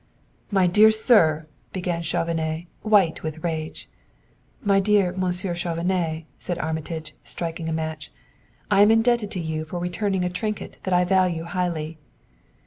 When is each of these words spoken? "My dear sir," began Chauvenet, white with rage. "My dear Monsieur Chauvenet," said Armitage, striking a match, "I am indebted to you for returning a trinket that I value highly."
"My 0.49 0.65
dear 0.65 0.89
sir," 0.89 1.45
began 1.73 2.01
Chauvenet, 2.01 2.65
white 2.81 3.21
with 3.21 3.43
rage. 3.43 3.87
"My 4.63 4.79
dear 4.79 5.11
Monsieur 5.11 5.53
Chauvenet," 5.53 6.23
said 6.39 6.57
Armitage, 6.57 7.13
striking 7.23 7.69
a 7.69 7.73
match, 7.73 8.11
"I 8.71 8.81
am 8.81 8.89
indebted 8.89 9.29
to 9.29 9.39
you 9.39 9.63
for 9.63 9.77
returning 9.77 10.23
a 10.25 10.29
trinket 10.31 10.77
that 10.85 10.93
I 10.95 11.05
value 11.05 11.43
highly." 11.43 11.99